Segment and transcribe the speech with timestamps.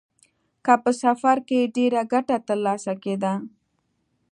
[0.65, 3.33] که په سفر کې ډېره ګټه ترلاسه کېده.